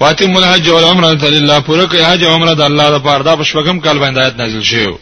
[0.00, 3.80] واتم الحج والعمره لله پوره کوي حج او عمره د الله لپاره دا په شپږم
[3.84, 4.96] کال باندې آیت نازل شوی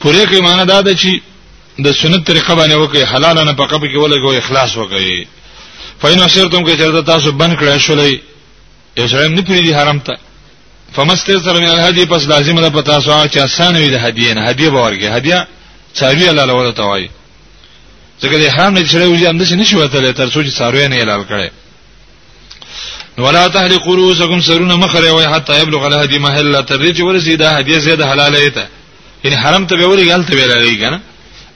[0.00, 1.20] پوره کوي معنی دا ده چې
[1.84, 5.26] د سنت طریقه باندې وکي حلال نه پقب کې ولګو اخلاص وکي
[6.02, 8.18] فین اشرتم کې چرته تاسو بند کړئ شولې
[8.96, 10.18] یو ځای نه پریدي حرام ته
[10.94, 14.70] فمستزر من الهدی پس لازم ده پتا سو چې آسان وي د هدیه نه هدیه
[14.70, 15.46] باورګه هدیه
[15.98, 17.10] څاروی الله ولا توای
[18.22, 21.24] ځکه د حرام نه چره وځي اندش نشي وته تر څو چې څاروی نه حلال
[21.28, 21.50] کړي
[23.18, 28.48] ولا تحلق رؤوسكم سرون مخره وي حتى يبلغ الهدي محله ترج ورزيده هدیه زیاده حلاله
[28.48, 28.66] ته
[29.24, 31.00] یعنی حرم ته ویوري غلط ویلای کنه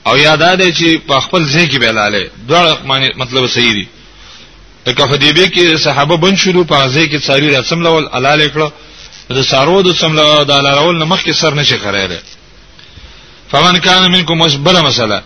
[0.07, 2.77] او یاد ده چې په خپل ځای کې ویلاله دوه
[3.17, 3.87] مطلب صحیح دی
[4.93, 8.71] کفدیبه کې صحابه بن شروع په ځای کې څاروی رسم لول حلال کړو
[9.35, 12.19] د سارو د څمله د لارول نمخ کې سر نشي خړایله
[13.51, 15.19] فمن کان منکم مشبره مساله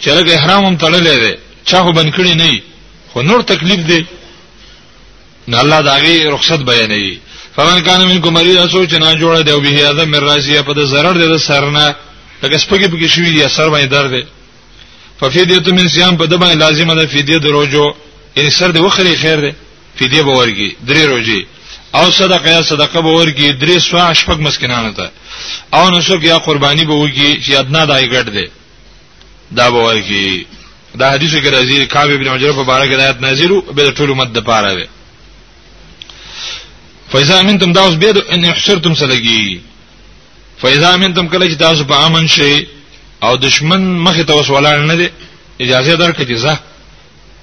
[0.00, 1.32] چې لګ احرام هم تړلې ده
[1.68, 2.58] چا هو بن کړی نه
[3.12, 4.06] خو نور تکلیف دی
[5.48, 7.18] نه الله داغي رخصت بیانوي
[7.56, 11.14] فمن کان منکم مریض سوچ نه جوړه دی او به اعظم مراسیه په د zarar
[11.18, 11.86] د سرنه
[12.42, 14.14] لکه سپګي پکې شوی دی سر باندې درد
[15.20, 17.86] ففیدیه تو من صيام په د باندې لازمه ده فدیه د روزو
[18.36, 19.50] یعنی سر د وخري خیر ده
[19.98, 21.40] فدیه به ورګي درې روزي
[22.00, 25.06] او صدقه یا صدقه به ورکی درې سوا شپږ مسکینانو ته
[25.78, 28.48] او نسوک یا قربانی به وکی چې ادنا دای ګټ دی
[29.56, 30.46] دا به ورکی
[30.98, 34.28] دا حدیث کې راځي کعب ابن عجره په باره کې آیات نازلو به ټول امت
[34.32, 34.86] د پاره وي
[37.12, 39.60] فإذا منتم داوس بيد ان احشرتم سلگی
[40.62, 42.66] فإذا منتم کله چې تاسو په امن شئ
[43.22, 45.08] او دشمن مخه تاسو ولاړ نه دی
[45.60, 46.56] اجازه درکړي ځه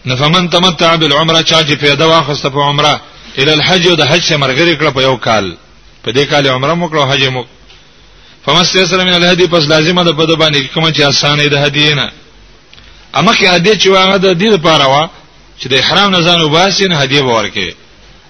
[0.06, 3.02] نفمن تمتع بالعمره چا چې پیدا واخسته په عمره
[3.42, 5.46] ال الحج د حج سره مرګري کړ په یو کال
[6.04, 7.44] په دې کال عمره مو کړو حج مو
[8.46, 11.94] فمسته سره من الهدي پس لازمه ده په د باندې کوم چې اسانه ده هدي
[12.00, 12.08] نه
[13.18, 15.04] اما کې هدي چې واغه د دې لپاره وا
[15.62, 17.70] چې د احرام نه ځان وباسین هدي ورکه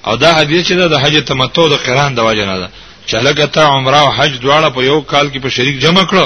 [0.07, 2.67] او دا هدي چې د حج تمتع د قران د واجب نه ده
[3.07, 6.25] چې لکه ته عمره او حج دواړه په یو کال کې په شریک جمع کړو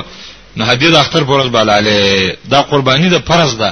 [0.57, 3.69] نه هدي د اختر پرز بالاله دا قرباني د فرض ده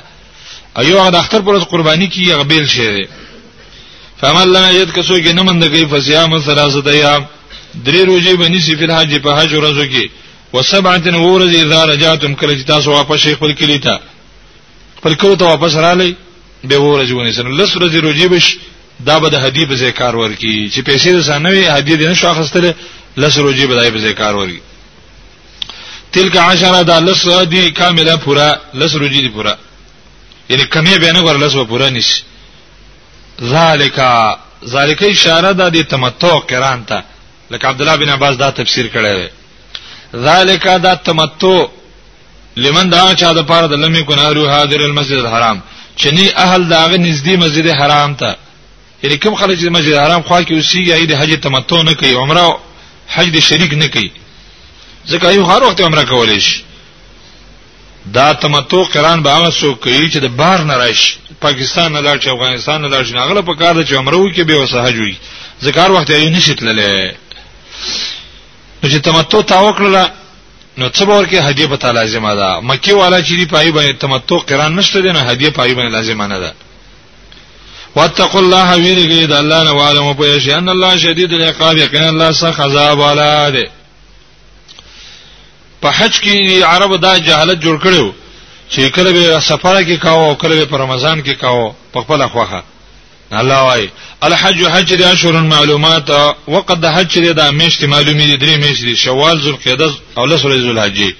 [0.79, 2.91] ایو هغه د اختر پرز قرباني کې یغبیل شي
[4.21, 7.23] فمن لم یجد کسو کې نمند کوي فصيام ثلاثه ایام
[7.87, 10.05] درې ورځې باندې سی په حج په حج ورځو کې
[10.55, 13.95] و سبعه ورځې اذا رجعتم کله چې تاسو واپس شیخ خپل کلی ته
[14.99, 16.11] خپل کلی ته واپس رالی
[16.69, 18.45] به ورځې ونې سن لس ورځې ورځې بش
[19.07, 22.75] دا به د هدی په ذکر ورکی چې پیسې زانوي هدی دې نه شو اخستله
[23.23, 24.61] لس ورځې به دای په ذکر ورکی
[26.11, 28.49] تلک عشره دا لس ورځې کامله پورا
[28.81, 29.53] لس ورځې پورا
[30.49, 32.21] یعنی کمی به نه ور لس و پورا نشي
[33.41, 33.97] ذالک
[34.65, 37.03] ذالک اشاره ده د تمتع قران ته
[37.51, 39.27] لکه عبد الله بن عباس دا تفسیر کړی دی
[40.15, 41.65] ذالک دا تمتع
[42.57, 45.61] لمن دا چا د پاره د لمې ګنارو حاضر المسجد الحرام
[45.97, 48.35] چني اهل داغه نږدې مسجد حرام ته
[49.03, 52.57] یعنی کوم خلک د مسجد حرام خوا کې اوسېږي د حج تمتع نه کوي عمره
[53.09, 54.11] حج د شریک نه کوي
[55.09, 56.63] ځکه یو هر وخت عمره کولې شي
[58.13, 62.21] دا تمتو قران به هغه څوک کوي چې د بار نه راشي پاکستان نه لاړ
[62.23, 65.15] شي افغانستان نه لاړ شي هغه په کار د چمرو کې به وسه جوړي
[65.63, 67.15] ذکر وخت یې نشیتللې
[68.83, 70.09] نو چې تمتو تا وکړه
[70.77, 74.37] نو څه باور کې هدیه پتا لازمه ده مکی والا چې دی پای باندې تمتو
[74.39, 76.53] قران نشته دی نه هدیه پای باندې لازمه نه ده
[77.95, 82.31] واتقوا الله ویریږي د الله نه وعده مو پوهیږي ان الله شدید العقاب یقینا الله
[82.31, 83.63] سخت عذاب والا دی
[85.81, 88.11] په حج کې عرب دا جهالت جوړ کړو
[88.69, 92.27] چې کله به سفر کې کاو او کله به په رمضان کې کاو په خپل
[92.27, 92.63] خوخه
[93.41, 93.89] الله وايي
[94.27, 96.09] الحج حج د اشهر معلومات
[96.47, 101.11] وقد د حج د میشت معلومی دي درې میشت دي شوال ذوالقعده او لسره ذوالحجې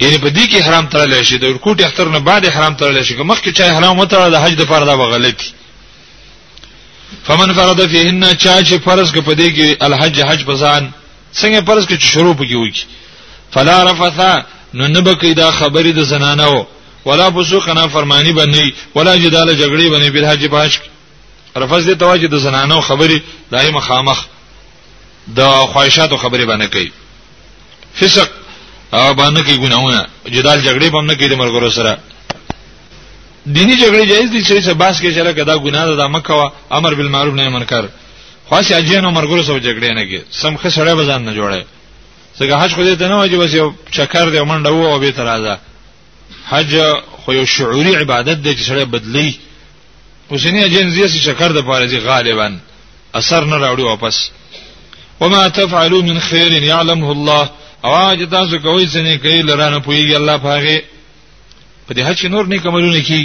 [0.00, 3.14] یعنی په دې کې حرام تړل شي د ورکوټ اختر نه بعد حرام تړل شي
[3.14, 5.46] کوم مخکې چې حرام وتړل د حج د فرض به غلطي
[7.24, 10.90] فمن فرض فيهن چا چې فرض کې په دې کې الحج حج بزان
[11.38, 12.84] څنګه پرز کې شروع پکې وکی
[13.54, 14.34] فلا رفثا
[14.74, 16.64] نو نبکې دا خبرې د زنانو
[17.04, 20.80] ولا فسوقنا فرمانی بنې ولا جدال جګړې بنې بل حج پاش
[21.56, 23.20] رفض دې تواجه د زنانو خبرې
[23.52, 24.24] دایم خامخ
[25.36, 25.40] د
[25.72, 26.90] خواهشاتو خبرې باندې کوي
[27.94, 28.28] فسق
[28.92, 31.98] او باندې کوي ګناونه جدال جګړې باندې کوي د مرګ سره
[33.46, 37.48] دینی جګړې جایز دي چې بحث کې چلا کدا ګناه ده مکه امر بالمعروف نهي
[37.48, 37.84] منکر
[38.50, 41.64] خاص اجین او مرګرو سره جګړه نه کی سم خه سره بزان نه جوړه
[42.38, 43.66] څنګه حج خو دې ته نه وایي بس یو
[43.96, 45.54] چکر دې منډه وو او به ترازه
[46.50, 46.72] حج
[47.22, 49.30] خو یو شعوري عبادت دی چې سره بدلی
[50.30, 52.48] اوسنی اجین زیاسی چکر د پاره دي غالبا
[53.18, 54.16] اثر نه راوړي واپس
[55.20, 57.42] وما تفعلوا من خير يعلمه الله
[57.84, 60.78] او اج تاسو کوی څه نه کوي لرانه پويږي الله پاغه
[61.88, 63.22] په دې حج نور نه کومونه کی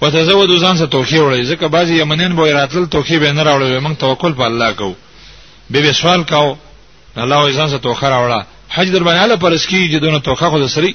[0.00, 3.96] وتزودوا ځان څخه توخی وړي ځکه بعضی یمنین به راتل توخی به نه راوړي موږ
[3.98, 4.94] توکل په الله کوو
[5.70, 6.56] به به سوال کاو
[7.16, 10.94] الله ځان څخه توخه راوړه حج در باندې الله پرس کی جدونه توخه خو سری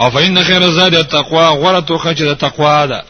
[0.00, 3.02] او فین خیر الزاد التقوا غره توخه چې د تقوا ده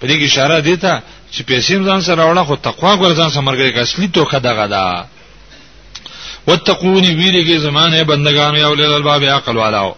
[0.00, 1.02] په دې اشاره دی ته
[1.32, 5.04] چې پیسې ځان سره راوړه خو تقوا ګور ځان سره مرګ اصلي توخه دغه ده
[6.48, 9.94] وتقونی ویریږي زمانه بندگانو یو لیل الباب عقل والاو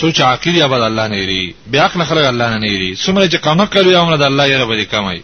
[0.00, 3.36] سوچ عاقل یا بد الله نه لري بیا خلک خلک الله نه لري څومره چې
[3.44, 5.20] قامه کړو یا موږ د الله یې رب دې کمای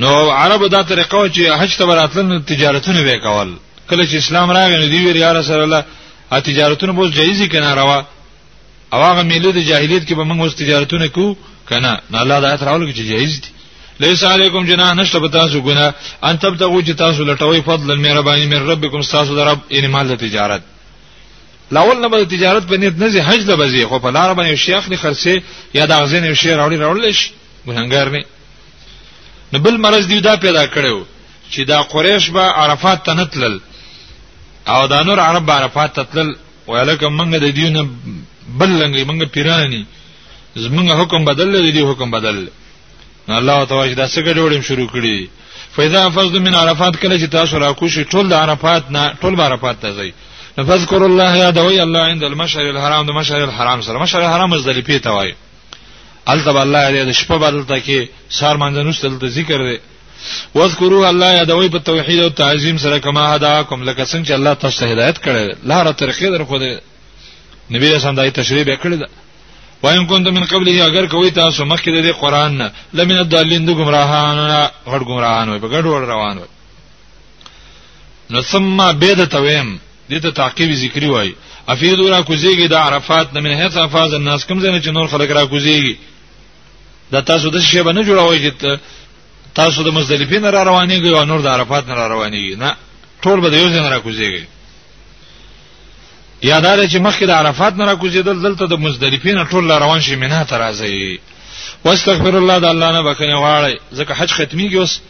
[0.00, 0.10] نو
[0.40, 3.48] عرب دا طریقه چې حج ته راتلل تجارتونه وکول
[3.90, 5.82] کله چې اسلام راغی نو دی ویل یا رسول الله
[6.36, 7.98] ا تجارتونه به جایز کنه روا
[8.92, 11.26] او هغه میلو د جاهلیت کې به موږ اوس تجارتونه کو
[11.70, 13.48] کنه نه الله دا تراول کې جایز دي
[14.00, 15.90] لیس علیکم جناح نشته به تاسو ګناه
[16.28, 20.62] ان تبتغوا چې تاسو لټوي فضل مهرباني من ربکم تاسو در رب ان مال تجارت
[21.70, 24.54] لاول نه به تجارت په نیت نه زی حج له بزی خو په لار باندې
[24.66, 25.34] شیخ نه خرسه
[25.78, 27.30] یا د غزین یو شی راوړي راوړل شي
[27.76, 28.22] ګنګار نه
[29.52, 30.96] نو بل مرز دی دا پیدا کړو
[31.52, 33.54] چې دا قریش به عرفات ته نتلل
[34.72, 36.30] او دا نور عرب عرفات ته تلل
[36.68, 37.82] ولکه منګه د دیونه
[38.58, 39.82] بل لنګي منګه پیرانی
[40.62, 42.36] زمنګ حکم بدل دی حکم بدل
[43.28, 45.28] نو الله تعالی دا څنګه جوړیم شروع کړی
[45.76, 49.90] فإذا فزد من عرفات کله چې تاسو راکوشي ټول د عرفات نه ټول عرفات ته
[49.98, 50.12] ځئ
[50.56, 55.10] فذكر الله یادوي الله عند المشعر الحرام د مشعر الحرام سره مشعر الحرام مزدلفه ته
[55.10, 55.34] وای
[56.28, 59.78] التب الله دې شپه بدلته کې سار منځنوس دلته ذکر دې
[60.54, 64.80] واذكروا الله یادوي په توحید او تعظیم سره کما هداکم لکه څنګه چې الله تاسو
[64.80, 66.80] ته هدایت کړی لاره طریقې در خو دې
[67.70, 69.08] نبی رسول الله تشریح کړی ده
[69.82, 74.68] وایم کوند من قبله اگر کوي تاسو مخکې د قران نه لمن الضالین د گمراهان
[74.86, 76.46] غړ گمراهان وي په ګډ روان وي
[78.30, 79.80] نو ثم بيد تویم
[80.10, 81.34] دته تعقیب ذکری وای
[81.68, 85.30] افیدو را کوزیږي د عرفات نه من هیڅ افاظ الناس کوم ځنه چې نور خلک
[85.30, 85.96] را کوزیږي
[87.12, 88.78] دا تاسو د شی باندې جوړوي چې
[89.54, 92.76] تاسو د مزدلفین را روانېږي او نور د عرفات نه را روانېږي نه
[93.22, 94.44] ټول به د یو ځای را کوزیږي
[96.42, 100.44] یادار چې مخکې د عرفات نه را کوزیدل دلته د مزدلفین ټول روان شي منه
[100.44, 101.20] ته راځي
[101.84, 105.00] واستغفر الله د الله نه بخنه واړی ځکه حج ختمیږي اوس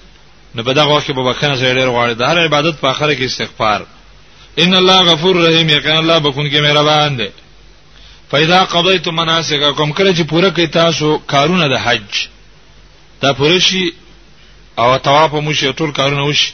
[0.54, 3.22] نو په دغه وخت کې به بخنه زړه غواړي د هر عبادت په اخر کې
[3.22, 3.86] استغفار
[4.62, 7.28] ان الله غفور رحیم یقینا الله بخون کې مهربان دی
[8.30, 12.28] فاذا قضیتم مناسککم کله چې پوره کوي تاسو کارونه د حج
[13.20, 13.92] دا پوره شي
[14.78, 16.52] او طواف مو شي ټول کارونه وشي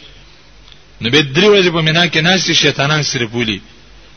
[1.00, 3.60] نو به درې ورځې په مینا کې ناس شیطانان سره پولی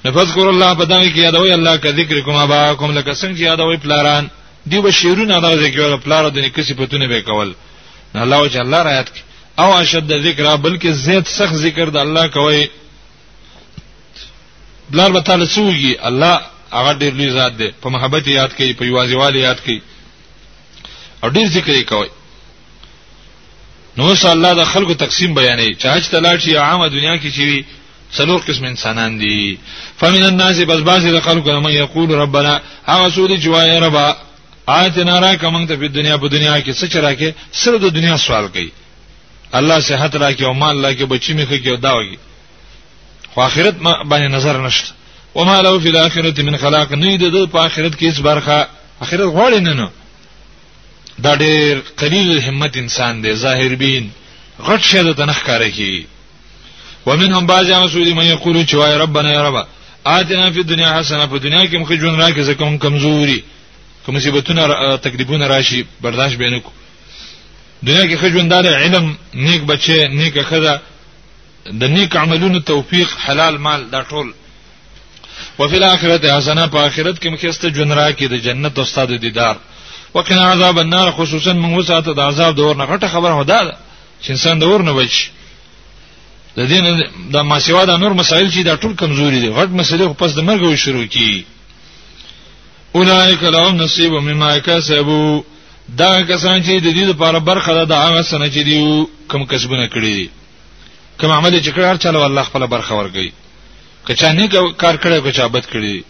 [0.06, 4.30] نفذكر الله بدغه کې یادوي الله ک ذکر کوم اباکم لکه څنګه چې یادوي پلاران
[4.68, 7.54] دی به شیرونه دا ذکر پلار د نکسي پتون به کول
[8.16, 9.10] الله او چې الله رايات
[9.60, 12.70] او اشد ذکر بلکې زیات سخت ذکر د الله کوي
[14.92, 16.40] بلار به تعالی سوږي الله
[16.72, 19.80] هغه ډېر لوی ذات دی په محبت یاد کړئ په یوازیوالي یاد کړئ
[21.24, 22.10] او ډېر ذکر یې کوئ
[23.98, 27.32] نو صلی الله د خلکو تقسیم بیانې چې حج ته لاړ شي عامه دنیا کې
[27.36, 27.66] چې وي
[28.18, 29.58] څلور قسم انسانان دي
[29.98, 34.16] فمن الناس بس بعض د خلکو هم یقول ربنا هغه سودی چې وایي ربا
[34.68, 38.48] آیتنا را کوم ته په دنیا په دنیا کې څه راکې سره د دنیا سوال
[38.48, 38.72] کوي
[39.54, 42.18] الله صحت راکې او مال راکې بچی میخه کې او دا وایي
[43.34, 44.88] خو آخرت ما باندې نظر نشته
[45.36, 48.68] و ما له فی الاخرته من خلاق نه د په آخرت کې هیڅ برخه
[49.02, 49.90] آخرت غواړي نه نو
[51.22, 54.12] دا ډېر قلیل همت انسان دی ظاهر بین
[54.64, 56.08] غټ شه د تنخ کاری کی
[57.06, 59.68] ومنهم بعض مسعود من یقول چې وای ربنا یا رب
[60.06, 63.44] آتنا فی الدنيا حسنه په دنیا کې مخې جون راکې زکه کمزوري
[64.06, 66.72] کوم مصیبتونه تکلیفونه راشي برداشت بینکو
[67.86, 70.82] دنیا کې خجوندار علم نیک بچي نیک خزه
[71.66, 74.32] د نیک عملونو توفیق حلال مال دا ټول
[75.60, 79.56] وفي الاخره حسنه په اخرت کې مخسته جنرا کې د جنت استاد دیدار
[80.16, 83.62] وقنا عذاب النار خصوصا من وسعت د عذاب دور نه غټه خبره ودا
[84.22, 85.30] چې انسان دور نه بچ
[86.58, 87.02] د دین
[87.36, 90.40] د ماسیوا د نور مسائل چې دا ټول کمزوري دي غټ مسلې خو پس د
[90.50, 91.44] مرګ شروع کی
[92.96, 95.42] اولئک لهم نصیب مما کسبوا
[96.02, 99.88] دا کسان چې د دې لپاره برخه ده د هغه سنه چې دیو کم کسبونه
[99.90, 100.30] کړی دي دی.
[101.20, 103.30] کوم عمل چې کړار چلو الله خپل برخه ورګي
[104.08, 104.48] که چا نه
[104.82, 106.04] کار کړی که چا بد کړی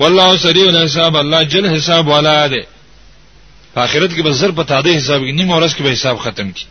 [0.00, 2.62] والله سریع الحساب الله جل حساب والا دی
[3.74, 6.50] په آخرت کې به زر په تاده حساب کې نیم ورځ کې به حساب ختم
[6.52, 6.64] کی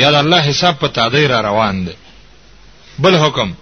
[0.00, 1.92] یا الله حساب په تاده را روان دی
[3.04, 3.52] بل حکم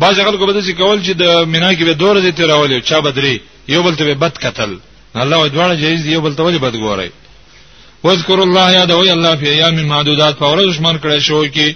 [0.00, 3.00] باز خلکو به دسی کول چې د مینا کې به دور دي تیرول او چا
[3.00, 4.76] بدري یو بل ته به بد قتل
[5.14, 7.10] الله دوانه جایز دی یو بل ته ولې بد ګوري
[8.04, 11.74] واذكر الله یاد وای الله په ایام معدودات په ورځ شمار کړی شو کې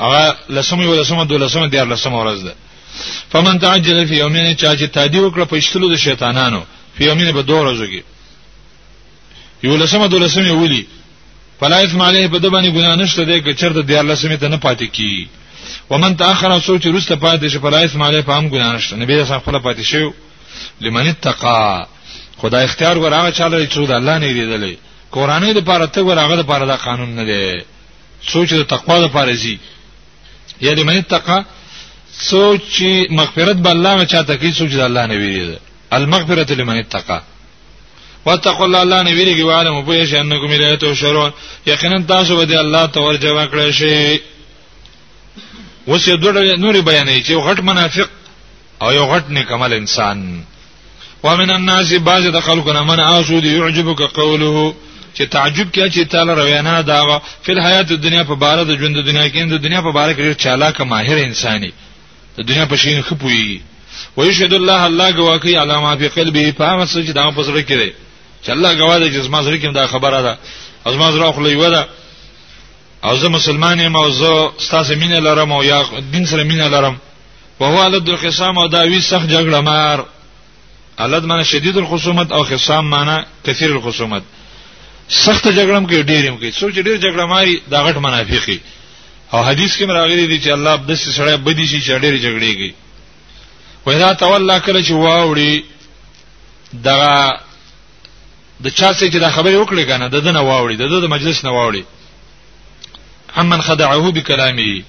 [0.00, 2.54] هغه لسمه او لسمه دو لسمه ديار لسمه ورځ ده
[3.32, 6.62] فمن تعجل فی یومین چا چې تادی وکړه په شتلو د شیطانانو
[6.94, 8.02] فی یومین به دوه ورځو کې
[9.64, 10.86] یو لسمه دو لسمه ولي
[11.60, 14.84] فلا اثم علیه په دبانی ګناه نشته دی که چرته ديار لسمه ته نه پاتې
[14.90, 15.28] کی
[15.90, 19.38] ومن تاخر سوچ رسته پاتې شي فلا اثم علیه په هم ګناه نشته نبی رسول
[19.38, 20.12] خپل پاتې شو
[20.80, 21.86] لمن اتقا
[22.42, 24.76] خدای اختیار ورغه چاله چې د الله نه دیدلې
[25.12, 27.64] قرآنی د پاره ته ورغه د پاره دا قانون نه دی
[28.28, 29.58] سوچ د تقوا د پاره زی
[30.60, 31.44] یا دې من تقا
[32.12, 35.58] سوچ مغفرت به الله چاته کی سوچ د الله نه ویری
[35.92, 37.22] المغفرت لمن تقا
[38.26, 41.32] واتقوا الله الله نه ویری کی وعلم په شي انکم الیته وشرون
[41.66, 44.20] یقینا تاسو به د الله تورجه وکړئ شي
[45.88, 48.08] اوس یو ډول نور بیانې چې غټ منافق
[48.82, 50.42] او یو غټ نیکمل انسان
[51.24, 54.74] ومن الناس بعض د خلکو نه من اسود يعجبك قوله
[55.14, 59.28] چې تعجب کیا چې تعالی رویانا دا فل حیات دنیا په بار د ژوند دنیا
[59.28, 61.70] کې د دنیا په بار کې چالاک ماهر انساني
[62.38, 63.60] د دنیا په شین خپوي
[64.16, 67.72] ويشهد الله الله گواکي علامه په قلبي په هغه څه چې دا په سر کې
[67.80, 67.92] دی
[68.44, 70.38] چې الله گواه دی چې زما سره کې دا خبره ده
[70.86, 71.86] از ما زړه خو لیوه ده
[73.04, 76.96] او زه مسلمان یم او زه ستاسو مینه لرم او یا دین سره مینه لرم
[77.60, 80.06] وهو علد الخصام او داوی سخت جګړه مار
[80.98, 84.22] علد معنی شدید الخصومت او خصام معنی کثیر الخصومت
[85.24, 88.58] سخت جګړم کې ډیرم کې سوچ ډیر جګړه ماري دا غټ منافقي
[89.32, 92.72] او حدیث کې راغلي دي چې الله د سړی بدی شي چې ډیر جګړه کوي
[93.86, 95.64] وایدا تولا کړ چې واوړي
[96.72, 97.32] دا
[98.64, 101.50] د چا څخه چې دا خبره وکړي کنه د دنه واوړي د د مجلس نه
[101.56, 101.84] واوړي
[103.36, 104.82] عمن خدعه بكلامه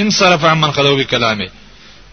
[0.00, 1.48] انصرف عمن خدعه بكلامه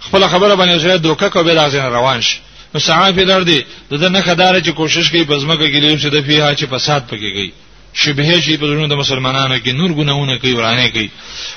[0.05, 2.37] خپل خبره باندې زړه دوکه کوي دا ځین روان شي
[2.73, 6.21] نو صحاف در دی د نه خدار چې کوشش کوي بزمګه کې لیم چې د
[6.21, 7.51] فیها چې فساد پکې گئی
[7.93, 11.09] شبهه شي په زړونو د مسلمانانو کې نور ګناونه کوي ورانه کوي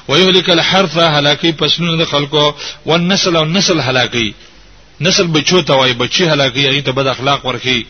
[0.09, 2.55] ويهلك الحرث هلاکي پسونو د خلکو
[2.87, 4.35] والنسل او نسل هلاکي
[5.01, 7.87] نسل بچو ته وای بچي هلاکي هغه ته بد اخلاق ورخي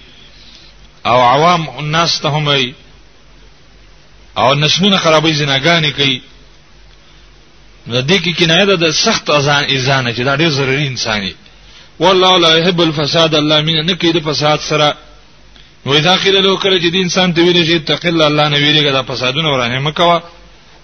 [1.07, 2.73] او عوام الناس ته هم
[4.39, 6.21] او نسلونه خرابې زناګانې کوي
[7.89, 11.35] د دې کې کنایه ده د سخت اذان اذان چې دا ډېر ضروري انساني
[12.05, 14.95] والله لا يحب الفساد الله مين نه کید فساد سره
[15.87, 18.93] وې دا خله لو کړی چې د انسان ته ویل شي تقل الله نه ویلګه
[18.93, 20.23] دا فسادونه ورانه مکوا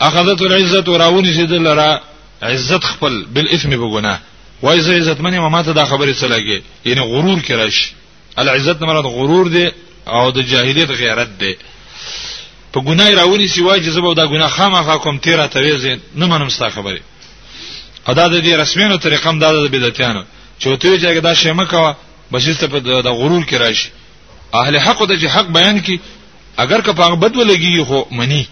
[0.00, 2.00] اخذت العزت وراونی شي دلرا
[2.42, 4.18] عزت خپل بالاثم بګناه
[4.62, 7.74] وای زه عزت منی ما ماته دا خبره سلاګي یعنی غرور کړش
[8.38, 9.72] العزت مراد غرور دی
[10.08, 11.56] او د جاهلیت غیرت دی
[12.74, 15.86] په ګناه راونی سی وای چې زه به دا ګناه خامخا کوم تیر ته ویز
[16.16, 17.00] نه منم ستا خبره
[18.06, 20.22] ادا د دې رسمینو طریقم دا د بدعتانو
[20.62, 21.94] چې ته ځای دا شیمه کوا
[22.32, 23.90] بشسته په د غرور کې راشي
[24.54, 25.96] اهل حق د حق بیان کی
[26.62, 28.46] اگر که په بد ولګي خو منی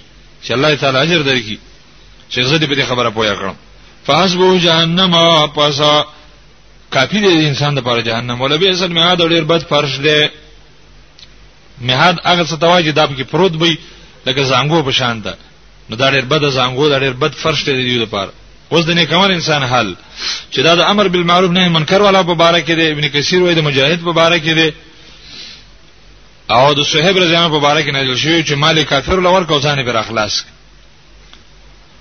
[0.45, 1.57] چې الله تعالی اجر درکې
[2.31, 3.55] چې زه دې په خبره پوهه کړم
[4.07, 5.13] فحسبه جهنم
[5.55, 6.05] پسا
[6.95, 10.21] کافی دی انسان د پاره جهنم ولا به اصل میعاد ډیر بد فرش دی
[11.81, 13.79] میعاد هغه څه تواجد داب کې پروت وي
[14.27, 15.35] لکه زنګو په شان ده
[15.91, 18.33] نو دا ډیر بد زنګو دا ډیر بد فرش دی د لپاره
[18.73, 19.89] اوس د نیکمن انسان حل
[20.53, 23.55] چې دا د امر بالمعروف نهي منکر والا په باره کې دی ابن کثیر وایي
[23.57, 24.69] د مجاهد په باره کې دی
[26.57, 29.61] او د صہیب رضی الله په باره کې نازل شوی چې مال کافر لور کو
[29.65, 30.45] ځان به اخلاص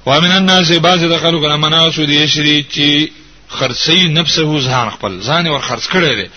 [0.05, 3.11] ومن الناس بعض دخلوا کنا مناسو دی شری چې
[3.59, 6.29] خرڅي نفسه ځان خپل ځان ور خرڅ کړي دی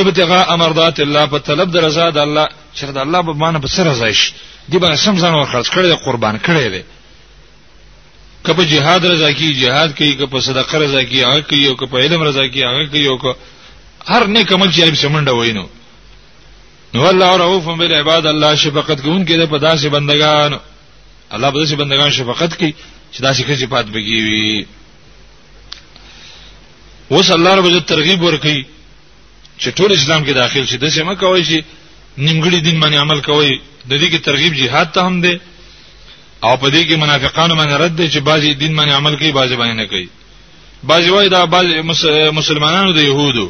[0.00, 3.66] ابتغاء امرات الله په طلب د رضا د الله چې د الله په معنی په
[3.74, 4.32] سر رضایش
[4.68, 6.82] دی باندې سم ځان ور خرڅ کړي قربان کړي دی
[8.46, 12.22] کبه جهاد رضا کی جهاد کوي کبه صدقه رضا کی هغه کوي او کبه علم
[12.22, 13.34] رضا کی هغه کوي او
[14.08, 15.66] هر نیک عمل چې علم سمنډه وینو
[16.94, 20.58] نو الله رؤوف بالعباد الله شفقت کوون کې د پداسې بندگان
[21.30, 22.74] الله پداسې بندگان شفقت کوي
[23.12, 24.66] چې داسې کړي پات بږي وي
[27.10, 28.64] وس الله رب عزت ترغیب ورکړي
[29.58, 31.62] چې ټول اسلام کې داخل شي د سیمه کوي چې
[32.18, 35.40] نیمګړي دین باندې عمل کوي د دې کې ترغیب jihad ته هم ده
[36.46, 39.56] او په دې کې منافقانو باندې رد دی چې بعضی دین باندې عمل کوي بعضی
[39.60, 40.06] باندې نه کوي
[40.90, 41.72] بعضی وای دا بعضی
[42.40, 43.46] مسلمانانو د يهودو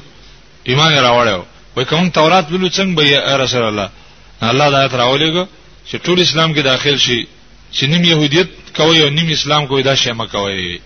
[0.70, 1.40] ایمان راوړیو
[1.76, 3.88] وای کوم تورات بلو څنګه به رسول الله
[4.50, 5.44] الله دا آیت راولېګو
[5.90, 7.26] چې ټول اسلام کې داخل شي
[7.74, 8.48] چې نیم يهودیت
[8.78, 10.78] کوي او نیم اسلام کوي دا شی مکوي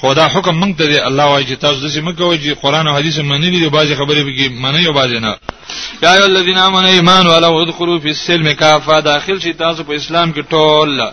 [0.00, 2.94] خدا حکم مونږ ته دی الله وايي چې تاسو دسي مکه وایي چې قران او
[2.96, 5.36] حديث منلي دي بعضي خبرې به مني او بعضي نه
[6.02, 10.32] یا ای الذین آمنوا ایمان ولا ادخلوا فی السلم کافه داخل شي تاسو په اسلام
[10.34, 11.10] کې ټول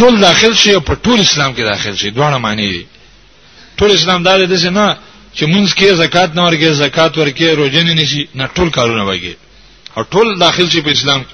[0.00, 2.86] ټول داخل شي په ټول اسلام کې داخل شي دوه معنی دي
[3.78, 4.96] ټول اسلام دا دی چې نه
[5.36, 9.34] چې مونږ کې زکات نه ورګي زکات ورکې روزه نه نشي نه ټول کارونه وږي
[9.98, 11.24] او ټول داخل شي په اسلام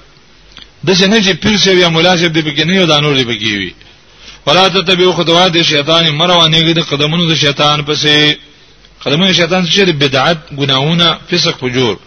[0.87, 3.73] د څنګه چې پیر سی یا مولا سی د بګنیو د انور دی بګیوي
[4.47, 8.35] ولا تتبعوا خطوات الشیطان مروا نه د قدمونو د شیطان پسې
[9.05, 11.97] قدمونو شیطان چې بدعت ګناونه فسق فجور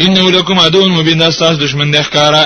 [0.00, 2.44] انه لكم عدو مبین دا تاسو دشمن دی ښکارا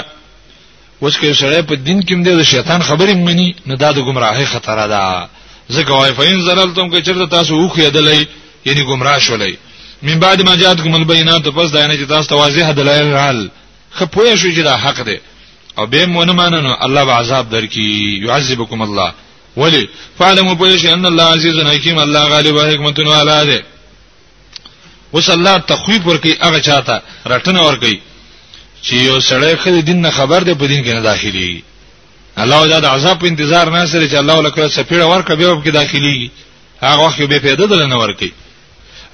[1.02, 4.86] اوس کې سره په دین کې د شیطان خبرې مني نه دا د گمراهۍ خطر
[4.88, 5.28] ده
[5.72, 8.26] ځکه وای فین زللتم کې چرته تاسو وخې دلې
[8.66, 9.54] یعنی گمراه شولې
[10.02, 13.50] من بعد ما جاءتكم البينات پس دا نه چې تاسو واضح دلایل رال
[13.90, 15.16] خپوی شو چې دا حق دی
[15.78, 17.78] او به مون ماننو الله به عذاب درکې
[18.26, 19.12] يعذبكم الله
[19.56, 23.62] ولی فعلموا بيش ان الله عزيز حكيم الله غالب حکمت والا ده
[25.12, 28.00] وس الله تخويف ورکی هغه چاته رټنه ورکی
[28.82, 31.62] چې یو سړی خل دین نه خبر ده په دین کې نه داخلي
[32.38, 35.68] الله دا عذاب په انتظار نه سره چې الله لکه سپیړه ورکه به په کې
[35.74, 36.30] داخلي
[36.82, 38.32] هغه وخت به پیدا دل نه ورکی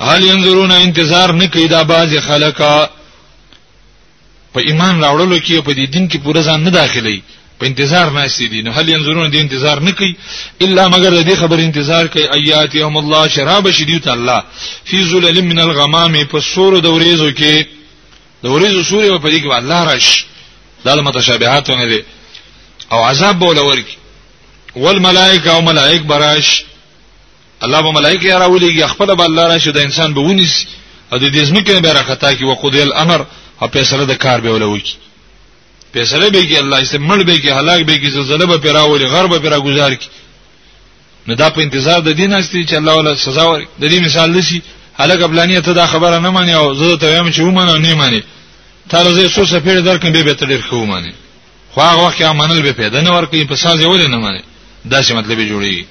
[0.01, 2.63] هل ينظرون انتظار نه کوي دا باز خلک
[4.55, 7.23] په ایمان راوړلو کې په دې دین کې پوره ځان نه داخلي
[7.59, 10.13] په انتظار ناشې دي نو هل ينظرون دې انتظار نه کوي
[10.65, 14.41] الا مگر دې خبر انتظار کوي ايات يوم الله شراب شديد الله
[14.85, 17.55] في ظلال من الغمام په سور د وريزو کې
[18.45, 20.25] د وريزو سورې په دې کې الله راش
[20.85, 22.01] دا متشابهات نه دي
[22.93, 23.97] او عذاب بوله ورکی
[24.77, 26.65] والملائکه او ملائک براش
[27.65, 30.67] الله به ملائکه راولي خپل به الله راشه د انسان به ونیس
[31.13, 33.27] او د دې زمکه به راختا کې وقودل امر
[33.65, 34.83] او پیسره د کار به ولوي
[35.97, 39.39] پیسره به کې الله یې مړ به کې هلاک به کې زلزلہ به پیراولي غرب
[39.43, 40.07] به راګزار کی
[41.29, 44.31] نو دا په انتظار د دین استي چې الله ولا سزا ور د دې مثال
[44.31, 44.63] لسی
[45.01, 47.95] هلاک بلانی ته دا خبره نه مانی او زه ته وایم چې و مانه نه
[47.95, 48.23] مانی
[48.91, 51.13] تا روزه څو سفیر درکم به به تدیر خو مانی
[51.71, 54.41] خو هغه وخت امنل به پیدا نه ورکې په ساز یول نه مانی
[54.91, 55.85] دا څه مطلب جوړي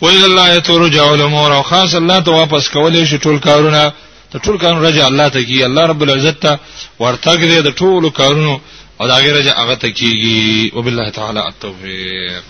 [0.00, 3.92] وای الله ترجع الامور او خاص الله ته واپس کولې شي ټول کارونه
[4.34, 6.52] د ټول کارونو رجع الله ته کی الله رب العزت ته
[6.98, 8.52] ورتګ دی د ټول کارونو
[9.00, 12.44] او دا غیر رجع هغه ته کیږي وبالله تعالی التوفیق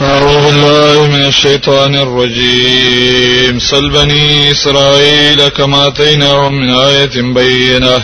[0.00, 7.94] أعوذ بالله من الشيطان الرجيم سل بني إسرائيل كما أتيناهم من آية بينة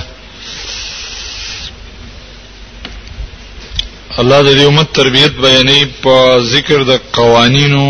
[4.25, 7.87] الله د دې امت تربيت بیانې په ذکر د قوانینو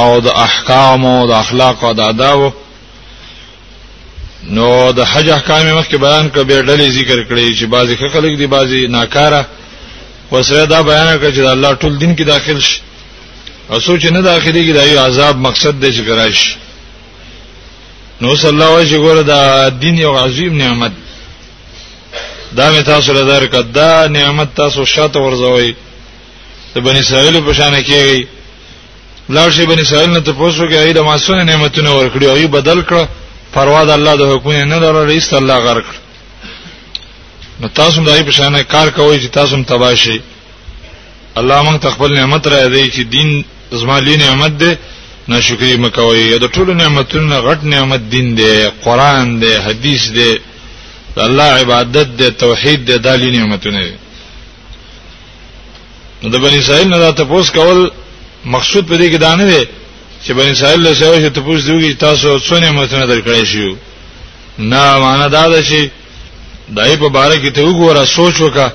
[0.00, 2.50] او د احکام او د اخلاق او د آداب
[4.44, 8.46] نو د حج احکام مخکې بیان کړ به ډلې ذکر کړي چې بعضی خلک دي
[8.46, 9.42] بعضی ناکاره
[10.32, 12.80] وسره دا بیان کړ چې الله ټول دین کې داخل شي
[13.70, 16.56] او سوچ نه داخلي کې دایو عذاب مقصد دې څنګه شي
[18.20, 20.92] نو صلی الله علیه وسلم دا دین یو عظیم نعمت
[22.56, 25.74] دا می تاسو له دار کدا نعمت تاسو شاته ورزوي
[26.74, 28.24] د بنی اسرائیل په شان کېږي
[29.34, 32.46] لاړ شي بنی اسرائیل نه ته پوسو کې اې د ماسونه نعمتونه ورکړي او یې
[32.46, 33.06] بدل کړ
[33.54, 35.88] پروا د الله د حکم نه لري رئیس الله غرق
[37.60, 40.20] نو تاسو دای په شان کار کوي چې تاسو تباشي
[41.40, 43.44] الله موږ تخپل نعمت را دی چې دین
[43.78, 44.72] زمالي نعمت دی
[45.28, 50.32] ناشکری مکوي د ټولو نعمتونو غټ نعمت دین دی قران دی حدیث دی
[51.26, 53.92] الله عبادت دی توحید دی دالي نعمتونه دی
[56.22, 57.80] نو د بنی اسرائیل نه دا تاسو کول
[58.54, 59.62] مقصود په دې کې دا نه دی
[60.26, 63.76] چې بنی اسرائیل له شوه ته پوښتنه وکړي تاسو څو نعمتونه درکړې شو
[64.58, 65.88] نه معنا دا ده چې
[66.76, 68.70] دای په باره کې ته وګوره سوچ وکړه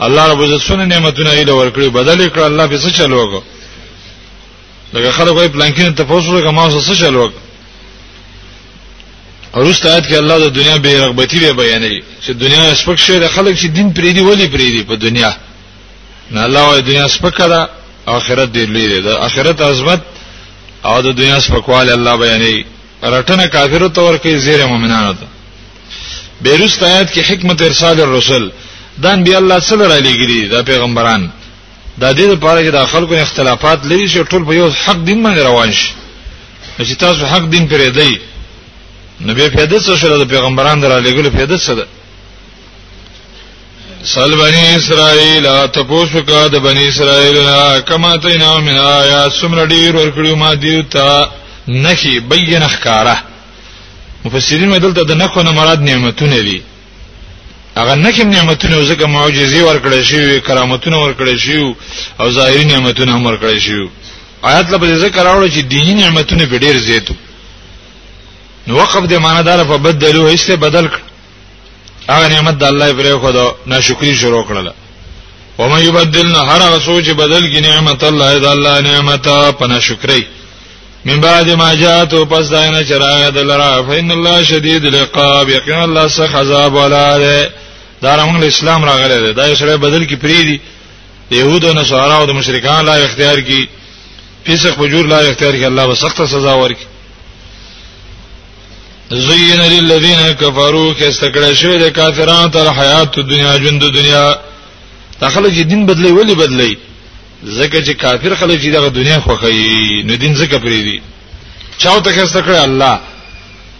[0.00, 3.42] الله رب عزت سونه نعمتونه ایله ورکړي بدل کړ الله به څه چلو وکړه
[4.94, 7.40] لکه خلک وایي پلانکین ته پوسره کما څه چلو وکړه
[9.58, 13.56] ورسته آیت کې الله د دنیا به رغبتی به بیانې چې دنیا سپک شه خلک
[13.58, 15.36] چې دین پریدي ولی پریدي په دنیا
[16.30, 17.68] نه الله وايي دنیا سپک کړه
[18.06, 20.00] آخرت دی لري د آخرت عظمت
[20.90, 22.54] او د دنیا سپکواله الله بیانې
[23.14, 25.26] رټنه کافرو تور کې زیر مؤمنانو ته
[26.42, 28.44] بیرست آیات کې حکمت ارسال الرسل
[29.02, 31.22] دان بیا الله صلی الله علیه وسلم دا پیغمبران
[32.00, 35.18] دا د دې لپاره چې د خلکو اختلافات لري چې ټول په یو حق دین
[35.26, 35.88] باندې روان شي
[36.88, 38.14] چې تاسو حق دین پرې دی
[39.28, 41.86] نبی په دې څه شره د پیغمبران در علیګلو په دې څه ده
[44.14, 49.94] سل بنی اسرائیل تپوس وکا د بنی اسرائیل لا کما تینا من آیات سمر ډیر
[49.96, 51.06] ورکړو ما دیو تا
[51.68, 53.14] نخي بین احکاره
[54.24, 56.60] مفسرین مدلته د نخو نه مراد نعمتونه دي
[57.80, 61.74] هغه نخي نعمتونه زکه معجزې ورکړې شي کرامتونه ورکړې شي
[62.20, 63.90] او ظاهري نعمتونه هم ورکړې شي
[64.52, 67.14] آیات لپاره ذکر راوړل چې دینی نعمتونه ډیر زیاتو
[68.66, 71.00] نو وقف د معنی دار په بدلو هیڅ بدل کړ
[72.08, 74.68] هغه نعمت د الله پرې خو دا ناشکری شروع کړل
[75.58, 80.24] و مې بدلنا هر هغه سوچ بدل کی نعمت الله د الله نعمت په ناشکری
[81.04, 86.34] من بعد ما جاءتو پس داینه چرای دلرا فین الله شدید العقاب یقین الله سخ
[86.34, 87.50] عذاب ولاله
[88.02, 90.60] دا رنګ اسلام راغلی دی دا یو سره بدل کی پری دی
[91.30, 93.68] يهود او نصارا او مشرکان لا اختیار کی
[94.46, 96.95] فسق فجور لا اختیار کی الله به سخت سزا ورکړي
[99.10, 104.24] زین للذین کفروا کستکړه شوی د کافرانو تر حیات دنیا ژوند دنیا
[105.20, 106.76] تخلک دین بدلی ولی بدلی
[107.44, 111.00] زکه چې کافر خلک چې دغه دنیا خوخی نو دین زکه پری دی
[111.78, 112.98] چاو ته کستکړه الله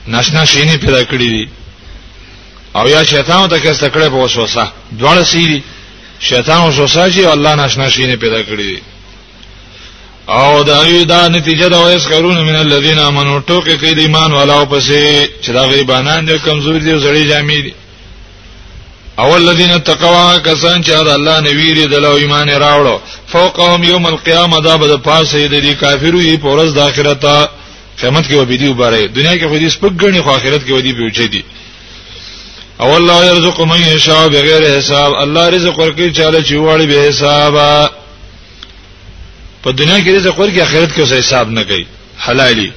[0.08, 1.48] ناشنا شینی پیدا کړی دی
[2.74, 4.68] او یا شیطان ته کستکړه په وسوسه
[5.00, 5.60] دواړه سې
[6.20, 8.78] شیطان او وسوسه چې الله ناشنا شینی پیدا کړی دی
[10.28, 14.54] او دا یو دا نتیجه دا وایس خرون من الذين امنوا توقي قید ایمان والا
[14.60, 17.74] او پسې چې دا غیبانان دي کمزور دي زړې جامې دي
[19.18, 23.00] او الذين تقوا کسان چې دا الله نه ویری د لو ایمان راوړو
[23.32, 27.48] فوقهم یوم القیامه دا به پاسې د دې کافرو یې پورز د اخرت
[28.00, 31.30] قیامت کې وبېدی وباره دنیا کې خو دې سپک غني خو اخرت کې ودی بيوچې
[31.30, 31.44] دي
[32.80, 37.90] او الله يرزق من يشاء بغیر حساب الله رزق ورکړي چاله چې وړي به حسابه
[39.66, 41.86] په دنیا کې رزق ورکړي آخرت کې اوس حساب نه کوي
[42.28, 42.72] حلالي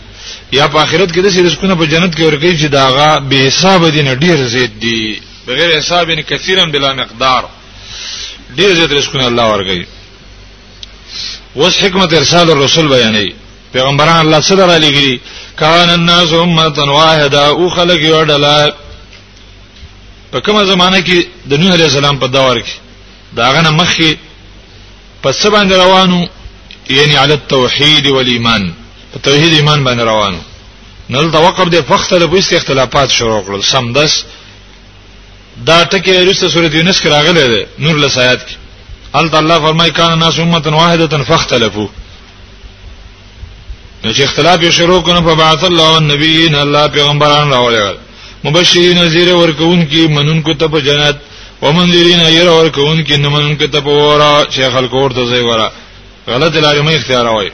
[0.51, 3.85] یا په آخرت کې د سې رزقونه په جنت کې ورکړي چې داغه به حساب
[3.89, 7.43] دي نه ډیر زید دي بغیر حساب نه کثیرا بلا مقدار
[8.57, 9.85] ډیر زید رزقونه الله ورکړي
[11.55, 13.33] وس حکمت ارسال الرسول بیانې
[13.73, 15.19] پیغمبران الله صلی الله علیه وسلم
[15.59, 18.73] کان الناس امه واحده او خلق یو ډله
[20.31, 21.17] په کومه زمانہ کې
[21.49, 22.75] د نوح علیه السلام په دور کې
[23.35, 24.15] داغه نه مخې
[25.23, 26.25] په سبا روانو
[26.89, 28.73] یعنی علی التوحید والایمان
[29.13, 30.39] په توحید ایمان باندې روانو
[31.09, 34.23] نل دا وقب د فخت له بوست اختلافات شروع کړل سم دس
[35.65, 38.53] دا ټکی رسته سورۃ یونس کې راغلی دی نور له آیات کې
[39.15, 41.87] ال الله فرمای کان الناس امه واحده فاختلفوا
[44.03, 47.95] نو چې اختلاف یې شروع کړو په بعث الله او نبیین الله پیغمبران راولل
[48.43, 51.17] مبشرین نذیر ورکون کې منونکو ته په جنت
[51.61, 55.69] ومنذرین ایر ورکون کې نمنونکو ته په ورا شیخ الکور ته ځای ورا
[56.29, 57.51] غلط لارې مې اختیاروي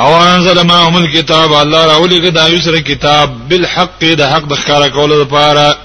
[0.00, 4.44] او انزل ما هم الكتاب الله راولي کې دا یو سره کتاب بالحق د حق
[4.48, 5.78] د ښکارا کولو لپاره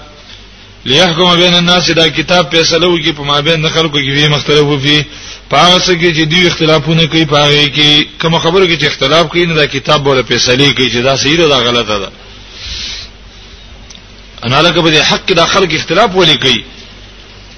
[0.86, 5.06] ليحكم بين الناس دا کتاب فیصله وکي په مابین د خلکو کې وی مختلف وي
[5.52, 9.46] پاره څه کې چې دوی اختلافونه کوي پاره کې کوم خبرو کې چې اختلاف کوي
[9.46, 12.10] نه دا کتاب بوله فیصله کوي چې دا صحیح او دا غلطه ده
[14.46, 16.64] انا لکه په حق د خلکو اختلاف ولي کوي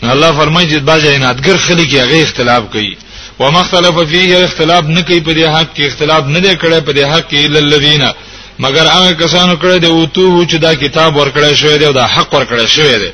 [0.03, 2.95] الله فرمایي چې باځه انادګر خلک یې هغه اختلاف کوي
[3.39, 7.03] و مختلف فيه اختلاف نکي په دې حق کې اختلاف نه دی کړی په دې
[7.03, 8.11] حق کې الا الذين
[8.59, 12.07] مگر هغه کسانو کړی دی او ته چې دا کتاب ورکړی شوی دی او دا
[12.07, 13.11] حق ورکړی شوی دی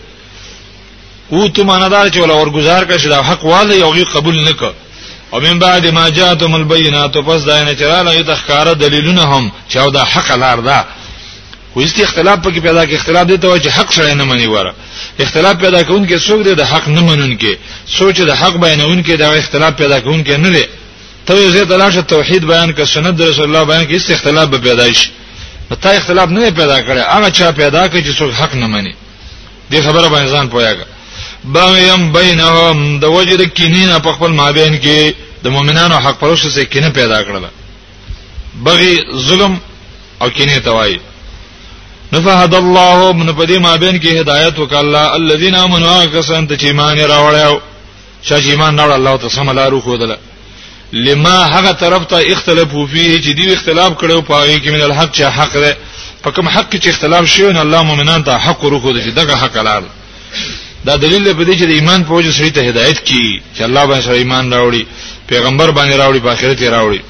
[1.31, 4.63] او ته ماندار چې ولا ورګزار کړي دا حق والي یو غي قبول نک
[5.33, 10.03] او من بعد ما جاءتهم البينات پس دا نه چراله تخکار دلیلونه هم چې دا
[10.03, 10.85] حق لار ده
[11.75, 14.73] وځي اختلاف پکې پیدا کې اختلاف دي ته چې حق سره نه مني وره
[15.19, 17.51] اختلاف پیدا کوونکې څوک دی د حق نه منونکې
[17.97, 20.65] سوچ د حق بیانونکې دا اختلاف پیدا کوونکې نه دی
[21.25, 24.47] ته یو ځای تلاشه توحید بیان ک سنت د رسول الله بیان کې هیڅ اختلاف
[24.49, 25.09] به پیدا شي
[25.81, 28.93] ته اختلاف نه پیدا کړي هغه چا پیدا کړي چې څوک حق نه مني
[29.71, 30.85] دې خبره باندې ځان پویاګه
[31.43, 36.89] باغیم بینهم د وجد کینینا په خپل مابین کې د مؤمنانو حق پروسه کې کینه
[36.89, 37.45] پیدا کړل
[38.63, 39.59] بغي ظلم
[40.21, 40.99] او کینه توای
[42.13, 46.97] نفهد الله من پدې ما بین کې هدایت وکاله الذين امنوا کسان ته چې ایمان
[46.99, 47.59] راوړیو
[48.25, 50.17] چې ایمان راوړ الله ته سم لارو خودله
[50.93, 55.21] لما هغه طرف ته اختلافو فيه چې دی اختلاف کړو پاره کې من الحق چې
[55.21, 55.77] حق ده
[56.23, 59.57] په کوم حق چې اختلاف شوی نه الله مؤمنان ته حق ورکو دي دغه حق
[59.57, 59.83] لار
[60.85, 64.03] دا دلیل دی چې د ایمان په وجه سړي ته هدایت کی چې الله باندې
[64.05, 64.85] سره ایمان راوړي
[65.29, 67.01] پیغمبر باندې راوړي په آخرت یې راوړي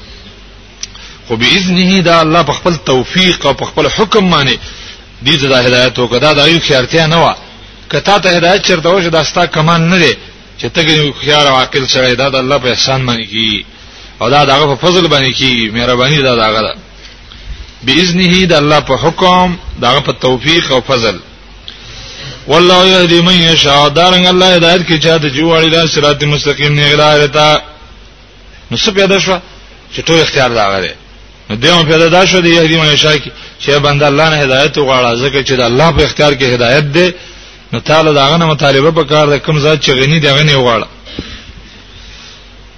[1.28, 4.56] خو باذنه دا الله په خپل توفیق او په خپل حکم باندې
[5.24, 7.34] دې ته د هدایت او کدا د یو خیارتیا نه و
[7.92, 10.12] کته ته هدایت چرته وشه دا ستا کمان نه دی
[10.60, 13.64] چې ته ګنې خیار او عاقل سره دا د الله په احسان باندې کی
[14.20, 16.74] او دا دغه په فضل باندې کی مهرباني دا دغه ده
[17.86, 21.18] باذنه د الله په حکم دغه په توفیق او فضل
[22.48, 26.86] والله يهدي من يشاء دارنګ الله هدایت کې چا د جوړی د صراط مستقیم نه
[26.88, 27.62] غلارتا
[28.70, 29.36] نو څه پیدا شو
[29.96, 30.94] چې ټول اختیار دا غره
[31.60, 33.30] دیمه پیدا دا شو دی یهدی من شاکی
[33.62, 37.12] چې بنده الله نه هدایت وغواړي ځکه چې د الله په اختیار کې هدایت دی
[37.72, 40.86] نو تعالی داغه نه مطالبه په کار د کوم ځای چې غنی دی غنی وغواړي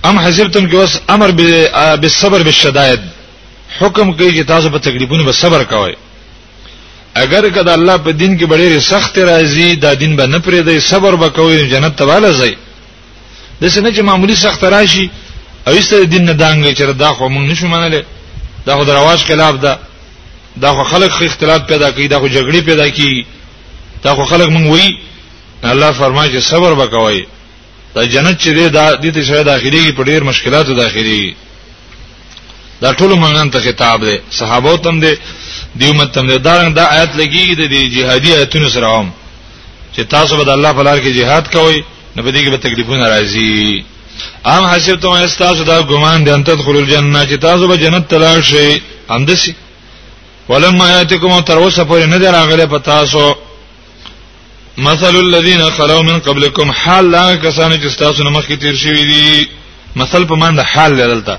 [0.04, 1.30] ام حسبتم کې اوس امر
[1.96, 3.00] بالصبر بالشدائد
[3.80, 5.94] حکم کوي چې تاسو په تکلیفونو به صبر کوئ
[7.14, 10.80] اگر کدا الله په دین کې ډېر سخت راځي دا دین به نه پرې دی
[10.80, 12.52] صبر وکوي جنت ته والا ځي
[13.62, 15.10] د څه نه چې معمولی سخت راشي
[15.68, 18.02] او ایست دین نه دانګي چې دا خو مونږ نشو منلای
[18.66, 19.78] دا خو درواج خلاف ده
[20.60, 23.26] دا خو خلق اختلاف پیدا کوي دا خو جګړې پیدا کوي
[24.04, 24.98] دا خو خلق مونږ وایي
[25.64, 27.26] الله فرمایي چې صبر وکوي
[27.94, 31.34] دا جنت چې دی دا د دې شاید داخلي په ډیر مشکلاتو داخلي
[32.80, 35.12] دا ټول مونږ ته خطاب دی صحابو تم دی
[35.76, 39.12] دیومت تم دی دا دا آیت لګي د جهادي آیتونو سره هم
[39.96, 41.82] چې تاسو به د الله په لار کې jihad کوئ
[42.16, 43.84] نو په دې کې به تکلیفونه راځي
[44.46, 48.42] ام حسب ته استاسو دا ګمان دي ان تدخل الجنه چې تاسو به جنت تلل
[48.44, 49.54] شي اندسي
[50.48, 53.34] ولما یاتکم تر اوسه پورې نه دراغله په تاسو
[54.78, 59.48] مثل الذين خلو من قبلكم حال هغه کسان چې تاسو نه مخکې تیر شوي دي
[59.96, 61.38] مثل په مند حال دلته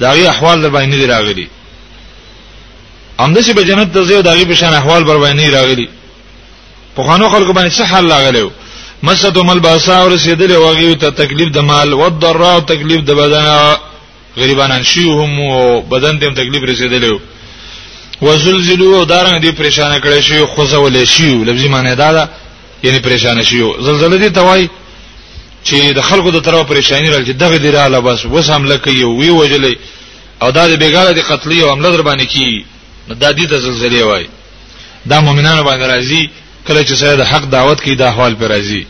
[0.00, 1.48] دا غي احوال در باندې دراغلي
[3.20, 5.88] اندسي به جنت ته ځي او دا غي په شان احوال بر باندې راغلي
[6.96, 8.50] په خانو خلکو باندې څه حال راغلی
[9.02, 13.76] مسدوم الباسا اور سیدل واغیو ته تکلیف د مال و ضرر او تکلیف د بدن
[14.36, 17.12] غریبانان شیوهم او بدن ته تکلیف رسیدل
[18.22, 22.28] و زلزلو دارنګ دی پریشان کړي شي خوځول شي لفظي معنی دا ده
[22.84, 24.68] یعنی پریشان شي زلزلې دی توای
[25.64, 29.28] چې د خلکو د طرف پریشانی راځي دغه دی رااله بس وس حمله کوي وی
[29.30, 29.76] وجلې
[30.42, 32.64] او دا د بیګاله د قتلې او حمله در باندې کی
[33.08, 34.26] نو دا دې د زلزلې وای
[35.06, 36.30] دا مؤمنانو باندې راځي
[36.68, 38.82] کله چې سره د حق دعوت کوي د احوال پر راځي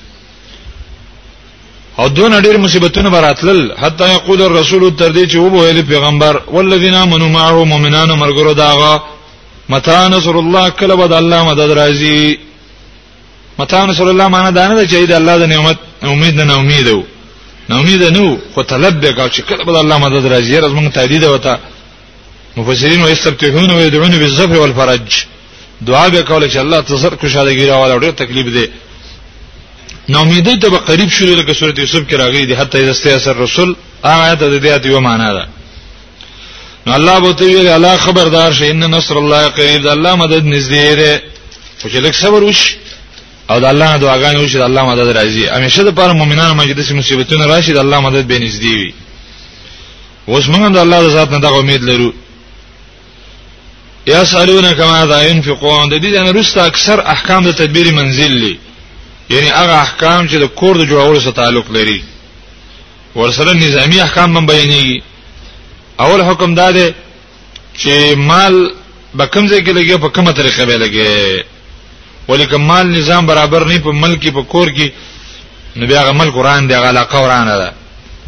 [2.01, 7.29] او دون ډیر مصیبتونه براتل حتی یقول الرسول تر دې چې وبویل پیغمبر والذین آمنوا
[7.29, 9.03] معه مؤمنان مرګرو داغه
[9.69, 12.37] متا نصر الله کله بد الله مدد راځي
[13.59, 17.03] متا نصر الله معنی دا نه چې د الله د نعمت امید نه امید وو
[17.69, 21.25] نو امید نو خو طلب دی چې کله بد الله مدد راځي راز موږ تهدید
[21.25, 21.59] وته
[22.57, 25.11] مفسرین ويستفتحون ويدعون بالظفر والفرج
[25.83, 28.67] دعا به کول چې الله تصر کو شاده ګیره والا ډېر تکلیف دی
[30.09, 33.77] نومیدې ته به قریب شول لکه سورۃ یوسف کې راغلي دي حتی دسته اثر رسول
[34.05, 35.49] هغه ته دې آیت یو معنا ده
[36.87, 40.45] نو الله به ته ویل الله خبردار شه ان نصر الله قریب ده الله مدد
[40.61, 41.23] نږدې ده
[41.83, 42.77] خو چې لک صبر وش
[43.51, 47.47] او د الله دعاګانې وشي د الله مدد راځي همیشه د پر مؤمنانو مجلس مصیبتونه
[47.47, 48.95] راشي د الله مدد به نږدې وي
[50.29, 52.13] اوس موږ د الله د ذات نه دغه امید لرو
[54.07, 58.59] یا سالونه کما ذا ينفقون د دې نه رسته اکثر احکام د تدبیر منزل لري
[59.31, 62.03] یعنی هغه احکام چې د کور د جوړولو سره تعلق لري
[63.15, 65.03] ورسره نظامی احکام هم بیانېږي
[66.01, 66.95] اول حکم دا دی
[67.83, 68.71] چې مال
[69.15, 71.45] به کوم ځای کې لګي په کومه طریقه به لګي
[72.29, 74.89] ولیکم مال نظام برابر نه په ملک په کور کې
[75.77, 77.73] نو بیا غمل قران دی علاقه ورانه ده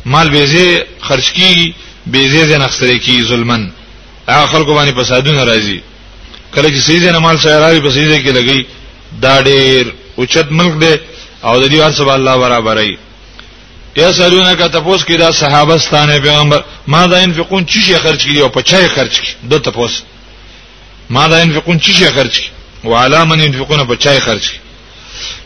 [0.07, 1.71] مال بیزی خرج کیږي
[2.07, 3.71] بیزی زنه خسرې کی ظلمن
[4.29, 5.81] هغه خلکو باندې فسادونه راځي
[6.55, 8.67] کله چې سیزه مال شایراوي په سیزه کې لګي
[9.23, 9.85] دا ډېر
[10.17, 10.95] اوچت ملک دی
[11.43, 12.97] او د دې ارسب الله برابرای
[13.97, 18.23] یا سالونه کا تاسو کې دا صحابه ستانه پیغمبر ما دا انفقون چی شي خرج
[18.25, 20.03] کیو په چای خرج کی دو تاسو
[21.11, 22.51] ما دا انفقون چی شي خرج کی
[22.85, 24.59] وعلى من ينفقون په چای خرج کی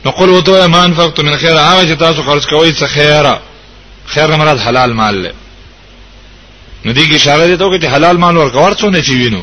[0.05, 3.41] نو قل وته ما انفقتم من خیر هغه چې تاسو خرج کوئ څه خیره
[4.07, 5.33] خیر نه مراد حلال مال له
[6.85, 9.43] نو دې کې اشاره دي ته چې حلال مال ورکور څونه چی وینو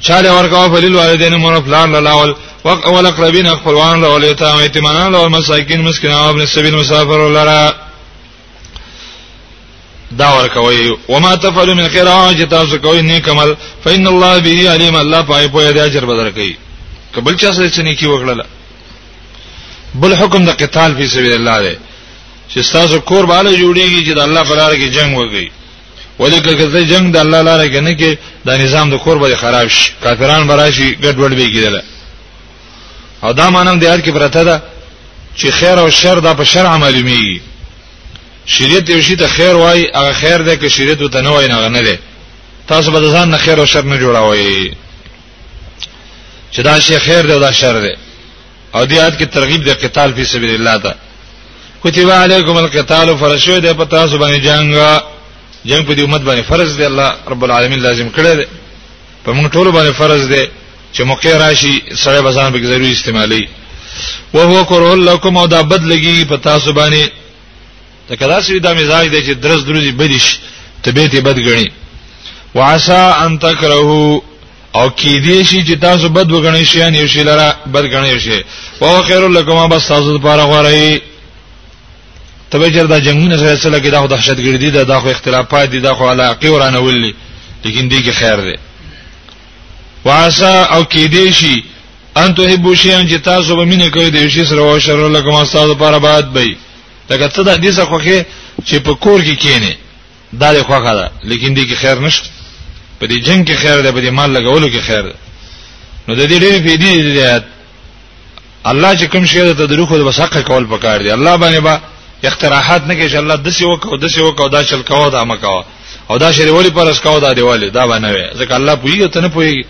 [0.00, 2.34] چاله ورکاو فلیل والدین مور پلان لاول
[2.66, 7.74] وق اول اقربین خپلوان له ولیتام ایتمانان له مساکین مسکینان ابن السبیل مسافر لره
[10.18, 14.96] دا ورکوي وما تفعلوا من خير اج تاسو کوي نیک عمل فإن الله به عليم
[14.96, 16.56] الله پای په دې اجر بدر کوي
[17.14, 18.44] کبل چا سره چې نیکی وکړه
[19.94, 21.76] بل حکم د قتال فی سبیل الله دی
[22.54, 25.50] چې تاسو کور بالا جوړیږي چې د الله په لار کې جنگ وکړي
[26.18, 29.68] ولیکل کله جنگ د الله لار کې نه کې دا نظام د کور به خراب
[29.68, 31.95] شي کافران براشي ګډوډ به کېدل
[33.26, 34.62] او دا مانم د یاد کې پرته ده
[35.36, 37.40] چې خیر او شر دا په شرع معلومیږي
[38.46, 41.68] شریعت یو شی ته خیر وای هغه خیر ده که شریعت وته نه وای نه
[41.68, 41.98] نه ده
[42.68, 44.72] تاسو به ځان نه خیر او شر نه جوړاوي
[46.52, 47.96] چې دا شی خیر ده او دا شر ده
[48.74, 50.94] او د یاد کې ترغیب د قتال فی سبیل الله ده
[51.84, 54.74] کتب علیکم القتال فرشو ده په تاسو باندې جنگ
[55.66, 58.46] جنگ په دې امت باندې فرض دی الله رب العالمین لازم کړی دی
[59.26, 60.46] په موږ ټول باندې فرض دی
[60.94, 63.48] چې موقع راشي سړی بزان به ضروري استعمالي
[64.34, 67.10] او هو کره لكم او دا بد لګي په تاسو باندې
[68.08, 70.38] دا کدا سړي دا مزاج دی چې درس دروزي بدیش
[70.82, 71.72] طبيعت یې بد غني
[72.54, 74.20] وعسى ان تكرهوا
[74.74, 78.20] او کې دې شي چې تاسو بد وګڼئ شي ان یو شي لره بد غني
[78.20, 78.44] شي
[78.82, 81.00] او خير لكم بس تاسو لپاره غوړی
[82.50, 85.94] تبه چر دا جنگونه سره سره کې دا دهشتګردي ده دا خو اختلافات دي دا
[85.94, 87.14] خو علاقه ورانه ولي
[87.64, 88.56] لیکن دې کې خیر دی
[90.08, 91.64] واسا او کې دې شي
[92.16, 95.00] ان ته هبو شي ان چې تاسو به مینه کوي د شي سره او شر
[95.08, 96.56] له کوم تاسو لپاره باد بي
[97.10, 98.26] لکه څه د حدیثه خوخه
[98.68, 99.76] چې په کور کې کینه
[100.32, 102.28] دا له خوخه ده لیکن دې کې خیر نشته
[103.00, 105.14] په دې جنگ کې خیر ده په دې مال لګولو کې خیر ده
[106.08, 107.40] نو د دې ډېرې پیډې دي
[108.72, 111.80] الله چې کوم شی ته د روخو د وسقه کول پکار دی الله باندې با
[112.28, 115.64] اختراحات نه کوي چې الله دسی وکاو دسی وکاو دا چل کاو دا مکاو
[116.10, 119.28] او دا شری ولی پرس کاو دا دیواله دا باندې ځکه الله پویږي ته نه
[119.28, 119.64] پویږي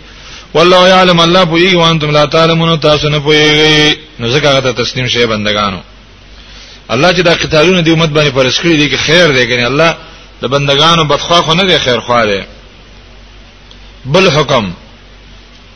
[0.53, 5.07] والله یعلم الله پویږي وانتم لا تعلمون تاسو نه پویږي نو ځکه هغه ته تسلیم
[5.07, 5.81] شئ بندگانو
[6.89, 9.97] الله چې دا قتالونه دی امت باندې پرسکړي دي کې خیر دی کنه الله
[10.41, 12.43] د بندگانو بدخوا خو نه دی خیر خوا دی
[14.05, 14.71] بل حکم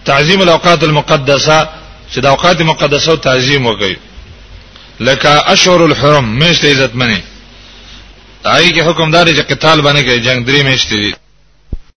[0.06, 1.68] تعظیم الاوقات المقدسه
[2.16, 3.96] چې د اوقات مقدسه او تعظیم وکړي
[5.00, 7.22] لکه اشهر الحرم مشت عزت منی
[8.44, 11.14] دای کی حکم دار چې قتال باندې کې جنگ درې مشت دي